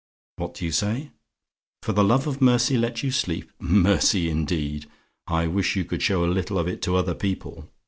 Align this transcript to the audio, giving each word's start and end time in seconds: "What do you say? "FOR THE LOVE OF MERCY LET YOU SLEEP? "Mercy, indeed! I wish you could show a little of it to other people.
"What 0.37 0.55
do 0.55 0.65
you 0.65 0.71
say? 0.71 1.11
"FOR 1.83 1.93
THE 1.93 2.03
LOVE 2.03 2.25
OF 2.25 2.41
MERCY 2.41 2.75
LET 2.75 3.03
YOU 3.03 3.11
SLEEP? 3.11 3.51
"Mercy, 3.59 4.31
indeed! 4.31 4.87
I 5.27 5.45
wish 5.45 5.75
you 5.75 5.85
could 5.85 6.01
show 6.01 6.25
a 6.25 6.25
little 6.25 6.57
of 6.57 6.67
it 6.67 6.81
to 6.81 6.95
other 6.95 7.13
people. 7.13 7.69